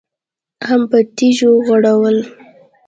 [0.67, 2.17] هم په تيږو غړول.